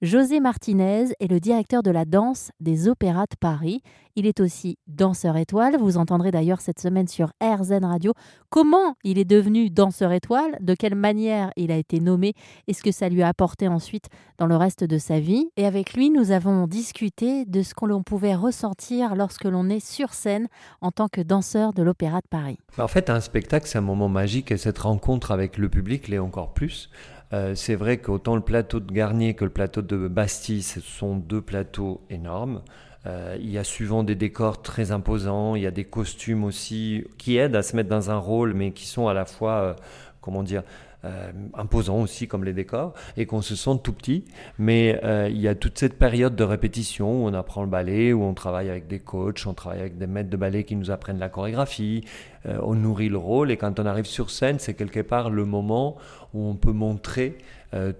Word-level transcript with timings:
José 0.00 0.38
Martinez 0.38 1.06
est 1.18 1.26
le 1.26 1.40
directeur 1.40 1.82
de 1.82 1.90
la 1.90 2.04
danse 2.04 2.52
des 2.60 2.86
Opéras 2.86 3.24
de 3.28 3.36
Paris. 3.40 3.82
Il 4.14 4.26
est 4.26 4.38
aussi 4.38 4.78
danseur 4.86 5.36
étoile. 5.36 5.76
Vous 5.76 5.96
entendrez 5.96 6.30
d'ailleurs 6.30 6.60
cette 6.60 6.78
semaine 6.78 7.08
sur 7.08 7.32
RZN 7.42 7.84
Radio 7.84 8.12
comment 8.48 8.94
il 9.02 9.18
est 9.18 9.24
devenu 9.24 9.70
danseur 9.70 10.12
étoile, 10.12 10.56
de 10.60 10.74
quelle 10.74 10.94
manière 10.94 11.50
il 11.56 11.72
a 11.72 11.76
été 11.76 11.98
nommé 11.98 12.34
et 12.68 12.74
ce 12.74 12.82
que 12.84 12.92
ça 12.92 13.08
lui 13.08 13.22
a 13.22 13.28
apporté 13.28 13.66
ensuite 13.66 14.06
dans 14.38 14.46
le 14.46 14.54
reste 14.54 14.84
de 14.84 14.98
sa 14.98 15.18
vie. 15.18 15.50
Et 15.56 15.66
avec 15.66 15.94
lui, 15.94 16.10
nous 16.10 16.30
avons 16.30 16.68
discuté 16.68 17.44
de 17.44 17.62
ce 17.62 17.74
qu'on 17.74 18.04
pouvait 18.04 18.36
ressentir 18.36 19.16
lorsque 19.16 19.46
l'on 19.46 19.68
est 19.68 19.84
sur 19.84 20.14
scène 20.14 20.46
en 20.80 20.92
tant 20.92 21.08
que 21.08 21.20
danseur 21.20 21.72
de 21.72 21.82
l'Opéra 21.82 22.20
de 22.20 22.28
Paris. 22.30 22.58
En 22.78 22.86
fait, 22.86 23.10
un 23.10 23.20
spectacle, 23.20 23.66
c'est 23.66 23.78
un 23.78 23.80
moment 23.80 24.08
magique 24.08 24.52
et 24.52 24.58
cette 24.58 24.78
rencontre 24.78 25.32
avec 25.32 25.58
le 25.58 25.68
public 25.68 26.06
l'est 26.06 26.18
encore 26.18 26.54
plus. 26.54 26.88
Euh, 27.32 27.54
c'est 27.54 27.74
vrai 27.74 27.98
qu'autant 27.98 28.36
le 28.36 28.40
plateau 28.40 28.80
de 28.80 28.90
Garnier 28.90 29.34
que 29.34 29.44
le 29.44 29.50
plateau 29.50 29.82
de 29.82 30.08
Bastille, 30.08 30.62
ce 30.62 30.80
sont 30.80 31.16
deux 31.16 31.42
plateaux 31.42 32.00
énormes. 32.08 32.62
Euh, 33.06 33.36
il 33.40 33.50
y 33.50 33.58
a 33.58 33.64
souvent 33.64 34.02
des 34.02 34.14
décors 34.14 34.60
très 34.60 34.90
imposants, 34.90 35.54
il 35.54 35.62
y 35.62 35.66
a 35.66 35.70
des 35.70 35.84
costumes 35.84 36.44
aussi 36.44 37.04
qui 37.16 37.36
aident 37.36 37.56
à 37.56 37.62
se 37.62 37.76
mettre 37.76 37.88
dans 37.88 38.10
un 38.10 38.16
rôle, 38.16 38.54
mais 38.54 38.72
qui 38.72 38.86
sont 38.86 39.08
à 39.08 39.14
la 39.14 39.24
fois, 39.24 39.52
euh, 39.52 39.74
comment 40.20 40.42
dire, 40.42 40.62
euh, 41.04 41.30
imposants 41.54 42.00
aussi 42.00 42.26
comme 42.26 42.42
les 42.42 42.52
décors 42.52 42.92
et 43.16 43.24
qu'on 43.24 43.40
se 43.40 43.54
sente 43.54 43.84
tout 43.84 43.92
petit. 43.92 44.24
Mais 44.58 45.00
euh, 45.04 45.28
il 45.30 45.40
y 45.40 45.46
a 45.46 45.54
toute 45.54 45.78
cette 45.78 45.96
période 45.96 46.34
de 46.34 46.42
répétition 46.42 47.22
où 47.22 47.28
on 47.28 47.34
apprend 47.34 47.62
le 47.62 47.68
ballet, 47.68 48.12
où 48.12 48.24
on 48.24 48.34
travaille 48.34 48.68
avec 48.68 48.88
des 48.88 48.98
coachs, 48.98 49.46
on 49.46 49.54
travaille 49.54 49.78
avec 49.78 49.96
des 49.96 50.08
maîtres 50.08 50.30
de 50.30 50.36
ballet 50.36 50.64
qui 50.64 50.74
nous 50.74 50.90
apprennent 50.90 51.20
la 51.20 51.28
chorégraphie, 51.28 52.04
euh, 52.46 52.58
on 52.62 52.74
nourrit 52.74 53.08
le 53.08 53.16
rôle 53.16 53.52
et 53.52 53.56
quand 53.56 53.78
on 53.78 53.86
arrive 53.86 54.06
sur 54.06 54.30
scène, 54.30 54.58
c'est 54.58 54.74
quelque 54.74 55.00
part 55.00 55.30
le 55.30 55.44
moment 55.44 55.96
où 56.34 56.44
on 56.48 56.56
peut 56.56 56.72
montrer 56.72 57.38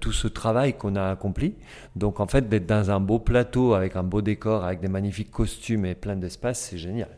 tout 0.01 0.13
ce 0.13 0.29
travail 0.29 0.73
qu'on 0.73 0.97
a 0.97 1.11
accompli. 1.11 1.55
Donc 1.95 2.21
en 2.21 2.27
fait, 2.27 2.49
d'être 2.49 2.65
dans 2.65 2.91
un 2.91 3.01
beau 3.01 3.19
plateau 3.19 3.75
avec 3.75 3.97
un 3.97 4.03
beau 4.03 4.23
décor, 4.23 4.65
avec 4.65 4.81
des 4.81 4.89
magnifiques 4.89 5.31
costumes 5.31 5.85
et 5.85 5.95
plein 5.95 6.17
d'espace, 6.17 6.59
c'est 6.59 6.79
génial. 6.79 7.11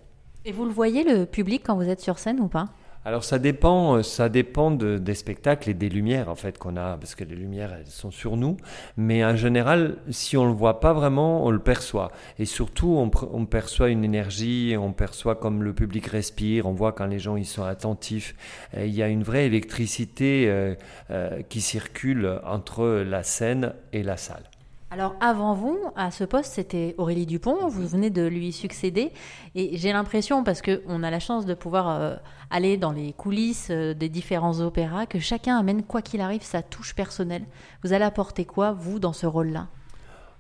Et 0.45 0.51
vous 0.51 0.65
le 0.65 0.73
voyez 0.73 1.05
le 1.05 1.27
public 1.27 1.63
quand 1.65 1.77
vous 1.77 1.89
êtes 1.89 2.01
sur 2.01 2.19
scène 2.19 2.41
ou 2.41 2.49
pas? 2.49 2.71
Alors 3.03 3.25
ça 3.25 3.39
dépend, 3.39 3.97
euh, 3.97 4.03
ça 4.03 4.29
dépend 4.29 4.71
des 4.71 5.15
spectacles 5.15 5.71
et 5.71 5.75
des 5.75 5.89
lumières 5.89 6.29
en 6.29 6.35
fait 6.35 6.59
qu'on 6.59 6.77
a, 6.77 6.99
parce 6.99 7.15
que 7.15 7.25
les 7.25 7.35
lumières 7.35 7.73
elles 7.73 7.87
sont 7.87 8.11
sur 8.11 8.37
nous. 8.37 8.59
Mais 8.99 9.25
en 9.25 9.37
général, 9.37 9.97
si 10.11 10.37
on 10.37 10.47
le 10.47 10.53
voit 10.53 10.81
pas 10.81 10.93
vraiment, 10.93 11.45
on 11.45 11.51
le 11.51 11.59
perçoit. 11.59 12.13
Et 12.39 12.45
surtout, 12.45 13.11
on, 13.33 13.47
perçoit 13.47 13.89
une 13.89 14.05
énergie, 14.05 14.77
on 14.79 14.93
perçoit 14.93 15.35
comme 15.35 15.63
le 15.63 15.73
public 15.73 16.07
respire, 16.07 16.67
on 16.67 16.73
voit 16.73 16.93
quand 16.93 17.07
les 17.07 17.19
gens 17.19 17.37
ils 17.37 17.47
sont 17.47 17.65
attentifs. 17.65 18.35
il 18.77 18.95
y 18.95 19.03
a 19.03 19.09
une 19.09 19.23
vraie 19.23 19.47
électricité 19.47 20.47
euh, 20.49 20.75
euh, 21.11 21.43
qui 21.49 21.61
circule 21.63 22.41
entre 22.45 23.03
la 23.07 23.23
scène 23.23 23.73
et 23.93 24.03
la 24.03 24.17
salle. 24.19 24.45
Alors 24.93 25.15
avant 25.21 25.55
vous, 25.55 25.79
à 25.95 26.11
ce 26.11 26.25
poste, 26.25 26.55
c'était 26.55 26.97
Aurélie 26.99 27.25
Dupont, 27.25 27.69
vous 27.69 27.87
venez 27.87 28.11
de 28.11 28.27
lui 28.27 28.51
succéder, 28.51 29.13
et 29.55 29.77
j'ai 29.77 29.93
l'impression, 29.93 30.43
parce 30.43 30.63
qu'on 30.63 31.05
a 31.05 31.11
la 31.13 31.21
chance 31.21 31.47
de 31.47 31.55
pouvoir 31.55 31.89
euh, 31.89 32.17
aller 32.51 32.77
dans 32.77 32.91
les 32.91 33.13
coulisses 33.13 33.69
euh, 33.71 33.95
des 33.95 34.09
différents 34.09 34.61
opéras, 34.61 35.07
que 35.07 35.21
chacun 35.21 35.57
amène, 35.57 35.85
quoi 35.85 36.03
qu'il 36.03 36.21
arrive, 36.21 36.43
sa 36.43 36.63
touche 36.63 36.97
personnelle. 36.97 37.45
Vous 37.85 37.93
allez 37.93 38.05
apporter 38.05 38.45
quoi, 38.45 38.73
vous, 38.73 38.99
dans 38.99 39.13
ce 39.13 39.27
rôle-là? 39.27 39.69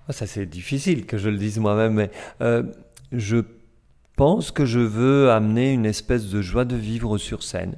Ah, 0.08 0.12
Ça 0.12 0.26
c'est 0.26 0.46
difficile 0.46 1.06
que 1.06 1.16
je 1.16 1.28
le 1.28 1.38
dise 1.38 1.60
moi-même, 1.60 1.94
mais 1.94 2.10
euh, 2.40 2.64
je 3.12 3.44
pense 4.16 4.50
que 4.50 4.64
je 4.64 4.80
veux 4.80 5.30
amener 5.30 5.72
une 5.72 5.86
espèce 5.86 6.28
de 6.28 6.42
joie 6.42 6.64
de 6.64 6.74
vivre 6.74 7.18
sur 7.18 7.44
scène 7.44 7.76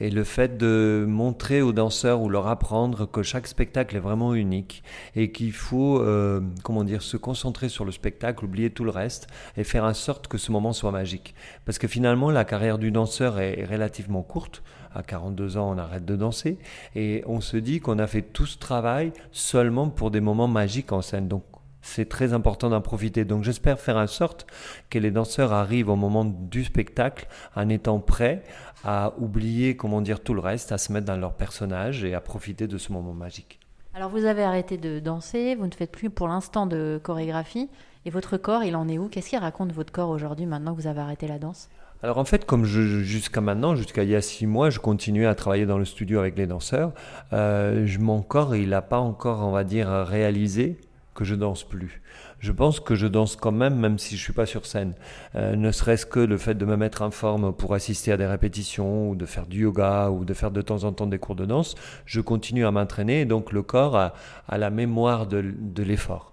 et 0.00 0.10
le 0.10 0.24
fait 0.24 0.56
de 0.56 1.04
montrer 1.08 1.62
aux 1.62 1.72
danseurs 1.72 2.20
ou 2.20 2.28
leur 2.28 2.46
apprendre 2.48 3.06
que 3.06 3.22
chaque 3.22 3.46
spectacle 3.46 3.96
est 3.96 4.00
vraiment 4.00 4.34
unique 4.34 4.82
et 5.14 5.30
qu'il 5.30 5.52
faut, 5.52 6.00
euh, 6.00 6.40
comment 6.62 6.84
dire, 6.84 7.02
se 7.02 7.16
concentrer 7.16 7.68
sur 7.68 7.84
le 7.84 7.92
spectacle, 7.92 8.44
oublier 8.44 8.70
tout 8.70 8.84
le 8.84 8.90
reste 8.90 9.28
et 9.56 9.64
faire 9.64 9.84
en 9.84 9.94
sorte 9.94 10.28
que 10.28 10.38
ce 10.38 10.50
moment 10.50 10.72
soit 10.72 10.90
magique. 10.90 11.34
Parce 11.64 11.78
que 11.78 11.88
finalement, 11.88 12.30
la 12.30 12.44
carrière 12.44 12.78
du 12.78 12.90
danseur 12.90 13.38
est 13.38 13.64
relativement 13.64 14.22
courte. 14.22 14.62
À 14.94 15.02
42 15.02 15.56
ans, 15.56 15.72
on 15.74 15.78
arrête 15.78 16.04
de 16.04 16.16
danser 16.16 16.58
et 16.94 17.22
on 17.26 17.40
se 17.40 17.56
dit 17.56 17.80
qu'on 17.80 17.98
a 17.98 18.06
fait 18.06 18.20
tout 18.20 18.44
ce 18.44 18.58
travail 18.58 19.12
seulement 19.30 19.88
pour 19.88 20.10
des 20.10 20.20
moments 20.20 20.48
magiques 20.48 20.92
en 20.92 21.00
scène. 21.00 21.28
Donc 21.28 21.44
c'est 21.82 22.08
très 22.08 22.32
important 22.32 22.70
d'en 22.70 22.80
profiter. 22.80 23.24
Donc 23.24 23.44
j'espère 23.44 23.78
faire 23.78 23.96
en 23.96 24.06
sorte 24.06 24.46
que 24.88 24.98
les 24.98 25.10
danseurs 25.10 25.52
arrivent 25.52 25.90
au 25.90 25.96
moment 25.96 26.24
du 26.24 26.64
spectacle 26.64 27.28
en 27.54 27.68
étant 27.68 27.98
prêts 27.98 28.42
à 28.84 29.12
oublier, 29.18 29.76
comment 29.76 30.00
dire, 30.00 30.20
tout 30.20 30.34
le 30.34 30.40
reste, 30.40 30.72
à 30.72 30.78
se 30.78 30.92
mettre 30.92 31.06
dans 31.06 31.16
leur 31.16 31.34
personnage 31.34 32.04
et 32.04 32.14
à 32.14 32.20
profiter 32.20 32.66
de 32.66 32.78
ce 32.78 32.92
moment 32.92 33.12
magique. 33.12 33.60
Alors 33.94 34.08
vous 34.08 34.24
avez 34.24 34.42
arrêté 34.42 34.78
de 34.78 35.00
danser, 35.00 35.54
vous 35.54 35.66
ne 35.66 35.74
faites 35.74 35.92
plus 35.92 36.08
pour 36.08 36.26
l'instant 36.26 36.66
de 36.66 36.98
chorégraphie, 37.02 37.68
et 38.04 38.10
votre 38.10 38.36
corps, 38.36 38.64
il 38.64 38.74
en 38.74 38.88
est 38.88 38.98
où? 38.98 39.08
Qu'est-ce 39.08 39.28
qu'il 39.28 39.38
raconte 39.38 39.72
votre 39.72 39.92
corps 39.92 40.08
aujourd'hui 40.08 40.46
maintenant 40.46 40.74
que 40.74 40.80
vous 40.80 40.88
avez 40.88 41.00
arrêté 41.00 41.28
la 41.28 41.38
danse? 41.38 41.68
Alors 42.02 42.18
en 42.18 42.24
fait, 42.24 42.44
comme 42.44 42.64
jusqu'à 42.64 43.40
maintenant, 43.40 43.76
jusqu'à 43.76 44.02
il 44.02 44.10
y 44.10 44.16
a 44.16 44.20
six 44.20 44.46
mois, 44.46 44.70
je 44.70 44.80
continuais 44.80 45.26
à 45.26 45.36
travailler 45.36 45.66
dans 45.66 45.78
le 45.78 45.84
studio 45.84 46.18
avec 46.18 46.36
les 46.36 46.48
danseurs. 46.48 46.92
Euh, 47.32 47.86
mon 48.00 48.22
corps, 48.22 48.56
il 48.56 48.70
n'a 48.70 48.82
pas 48.82 48.98
encore, 48.98 49.46
on 49.46 49.52
va 49.52 49.62
dire, 49.62 49.88
réalisé 49.88 50.78
que 51.14 51.24
je 51.24 51.34
danse 51.34 51.64
plus. 51.64 52.00
Je 52.38 52.52
pense 52.52 52.80
que 52.80 52.94
je 52.94 53.06
danse 53.06 53.36
quand 53.36 53.52
même, 53.52 53.76
même 53.76 53.98
si 53.98 54.16
je 54.16 54.22
suis 54.22 54.32
pas 54.32 54.46
sur 54.46 54.66
scène. 54.66 54.94
Euh, 55.34 55.54
ne 55.54 55.70
serait-ce 55.70 56.06
que 56.06 56.20
le 56.20 56.36
fait 56.38 56.54
de 56.54 56.64
me 56.64 56.76
mettre 56.76 57.02
en 57.02 57.10
forme 57.10 57.52
pour 57.52 57.74
assister 57.74 58.12
à 58.12 58.16
des 58.16 58.26
répétitions 58.26 59.10
ou 59.10 59.14
de 59.14 59.26
faire 59.26 59.46
du 59.46 59.62
yoga 59.62 60.10
ou 60.10 60.24
de 60.24 60.34
faire 60.34 60.50
de 60.50 60.62
temps 60.62 60.84
en 60.84 60.92
temps 60.92 61.06
des 61.06 61.18
cours 61.18 61.36
de 61.36 61.44
danse, 61.44 61.74
je 62.06 62.20
continue 62.20 62.66
à 62.66 62.70
m'entraîner 62.70 63.20
et 63.20 63.24
donc 63.24 63.52
le 63.52 63.62
corps 63.62 63.96
a, 63.96 64.14
la 64.50 64.70
mémoire 64.70 65.26
de, 65.26 65.82
l'effort. 65.82 66.32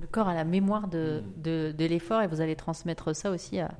Le 0.00 0.06
corps 0.06 0.28
a 0.28 0.34
la 0.34 0.44
mémoire 0.44 0.88
de, 0.88 1.22
de, 1.36 1.86
l'effort 1.86 2.22
et 2.22 2.26
vous 2.26 2.40
allez 2.40 2.56
transmettre 2.56 3.14
ça 3.14 3.30
aussi 3.30 3.60
à, 3.60 3.70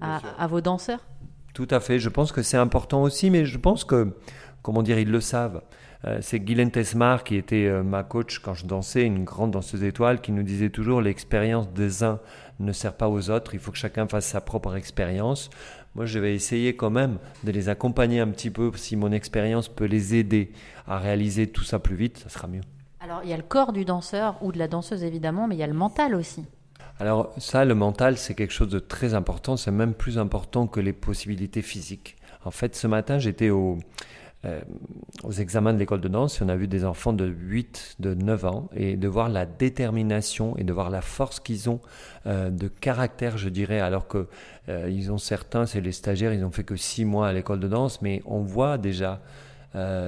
mm, 0.00 0.20
à, 0.38 0.46
vos 0.46 0.60
danseurs? 0.60 1.00
Tout 1.54 1.68
à 1.70 1.80
fait. 1.80 1.98
Je 1.98 2.08
pense 2.08 2.32
que 2.32 2.42
c'est 2.42 2.56
important 2.56 3.02
aussi, 3.02 3.30
mais 3.30 3.44
je 3.44 3.58
pense 3.58 3.84
que, 3.84 4.12
comment 4.62 4.82
dire, 4.82 4.98
ils 4.98 5.10
le 5.10 5.20
savent. 5.20 5.62
Euh, 6.06 6.18
c'est 6.22 6.40
Guylaine 6.40 6.70
Tesmar 6.70 7.24
qui 7.24 7.36
était 7.36 7.66
euh, 7.66 7.82
ma 7.82 8.02
coach 8.02 8.38
quand 8.38 8.54
je 8.54 8.66
dansais, 8.66 9.02
une 9.02 9.24
grande 9.24 9.50
danseuse 9.50 9.84
étoile, 9.84 10.20
qui 10.20 10.32
nous 10.32 10.42
disait 10.42 10.70
toujours 10.70 11.02
l'expérience 11.02 11.68
des 11.72 12.02
uns 12.02 12.20
ne 12.58 12.72
sert 12.72 12.94
pas 12.94 13.08
aux 13.08 13.30
autres, 13.30 13.54
il 13.54 13.60
faut 13.60 13.70
que 13.70 13.78
chacun 13.78 14.06
fasse 14.06 14.26
sa 14.26 14.40
propre 14.40 14.76
expérience. 14.76 15.50
Moi, 15.94 16.06
je 16.06 16.18
vais 16.18 16.34
essayer 16.34 16.76
quand 16.76 16.90
même 16.90 17.18
de 17.42 17.50
les 17.50 17.68
accompagner 17.68 18.20
un 18.20 18.28
petit 18.28 18.50
peu. 18.50 18.70
Si 18.76 18.96
mon 18.96 19.12
expérience 19.12 19.68
peut 19.68 19.86
les 19.86 20.14
aider 20.14 20.52
à 20.86 20.98
réaliser 20.98 21.48
tout 21.48 21.64
ça 21.64 21.78
plus 21.78 21.96
vite, 21.96 22.18
ça 22.18 22.28
sera 22.28 22.46
mieux. 22.46 22.60
Alors, 23.00 23.22
il 23.24 23.30
y 23.30 23.32
a 23.32 23.36
le 23.36 23.42
corps 23.42 23.72
du 23.72 23.84
danseur 23.84 24.36
ou 24.42 24.52
de 24.52 24.58
la 24.58 24.68
danseuse 24.68 25.02
évidemment, 25.02 25.48
mais 25.48 25.56
il 25.56 25.58
y 25.58 25.64
a 25.64 25.66
le 25.66 25.74
mental 25.74 26.14
aussi. 26.14 26.44
Alors 27.00 27.32
ça, 27.38 27.64
le 27.64 27.74
mental, 27.74 28.18
c'est 28.18 28.34
quelque 28.34 28.52
chose 28.52 28.68
de 28.68 28.78
très 28.78 29.14
important. 29.14 29.56
C'est 29.56 29.70
même 29.70 29.94
plus 29.94 30.18
important 30.18 30.66
que 30.66 30.80
les 30.80 30.92
possibilités 30.92 31.62
physiques. 31.62 32.16
En 32.44 32.50
fait, 32.50 32.76
ce 32.76 32.86
matin, 32.86 33.18
j'étais 33.18 33.48
au, 33.48 33.78
euh, 34.46 34.60
aux 35.22 35.32
examens 35.32 35.74
de 35.74 35.78
l'école 35.78 36.00
de 36.00 36.08
danse, 36.08 36.40
on 36.40 36.48
a 36.48 36.56
vu 36.56 36.66
des 36.66 36.86
enfants 36.86 37.12
de 37.12 37.26
8, 37.26 37.96
de 37.98 38.14
9 38.14 38.44
ans, 38.46 38.70
et 38.74 38.96
de 38.96 39.06
voir 39.06 39.28
la 39.28 39.44
détermination 39.44 40.56
et 40.56 40.64
de 40.64 40.72
voir 40.72 40.88
la 40.88 41.02
force 41.02 41.40
qu'ils 41.40 41.68
ont 41.68 41.80
euh, 42.26 42.48
de 42.48 42.68
caractère, 42.68 43.36
je 43.36 43.50
dirais, 43.50 43.80
alors 43.80 44.08
que 44.08 44.28
euh, 44.70 44.88
ils 44.90 45.12
ont 45.12 45.18
certains, 45.18 45.66
c'est 45.66 45.82
les 45.82 45.92
stagiaires, 45.92 46.32
ils 46.32 46.44
ont 46.44 46.50
fait 46.50 46.64
que 46.64 46.76
6 46.76 47.04
mois 47.04 47.28
à 47.28 47.32
l'école 47.34 47.60
de 47.60 47.68
danse, 47.68 48.00
mais 48.00 48.22
on 48.24 48.40
voit 48.40 48.78
déjà 48.78 49.20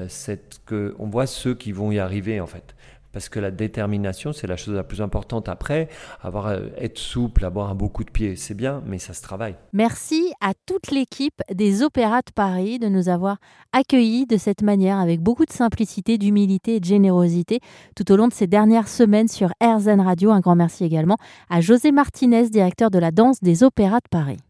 cette, 0.08 0.60
que, 0.66 0.96
on 0.98 1.06
voit 1.06 1.28
ceux 1.28 1.54
qui 1.54 1.70
vont 1.70 1.92
y 1.92 2.00
arriver 2.00 2.40
en 2.40 2.48
fait 2.48 2.74
parce 3.12 3.28
que 3.28 3.40
la 3.40 3.50
détermination, 3.50 4.32
c'est 4.32 4.46
la 4.46 4.56
chose 4.56 4.74
la 4.74 4.84
plus 4.84 5.00
importante. 5.00 5.48
Après, 5.48 5.88
avoir, 6.20 6.46
euh, 6.46 6.66
être 6.78 6.98
souple, 6.98 7.44
avoir 7.44 7.70
un 7.70 7.74
beau 7.74 7.88
coup 7.88 8.04
de 8.04 8.10
pied, 8.10 8.36
c'est 8.36 8.54
bien, 8.54 8.82
mais 8.86 8.98
ça 8.98 9.12
se 9.12 9.22
travaille. 9.22 9.56
Merci 9.72 10.32
à 10.40 10.52
toute 10.66 10.90
l'équipe 10.90 11.42
des 11.52 11.82
Opéras 11.82 12.20
de 12.20 12.32
Paris 12.34 12.78
de 12.78 12.88
nous 12.88 13.08
avoir 13.08 13.36
accueillis 13.72 14.26
de 14.26 14.36
cette 14.36 14.62
manière, 14.62 14.98
avec 14.98 15.20
beaucoup 15.20 15.44
de 15.44 15.52
simplicité, 15.52 16.18
d'humilité 16.18 16.76
et 16.76 16.80
de 16.80 16.84
générosité 16.84 17.60
tout 17.96 18.10
au 18.12 18.16
long 18.16 18.28
de 18.28 18.32
ces 18.32 18.46
dernières 18.46 18.88
semaines 18.88 19.28
sur 19.28 19.52
RZN 19.62 20.00
Radio. 20.00 20.30
Un 20.30 20.40
grand 20.40 20.56
merci 20.56 20.84
également 20.84 21.16
à 21.50 21.60
José 21.60 21.92
Martinez, 21.92 22.48
directeur 22.48 22.90
de 22.90 22.98
la 22.98 23.10
danse 23.10 23.40
des 23.40 23.62
Opéras 23.62 24.00
de 24.00 24.08
Paris. 24.10 24.40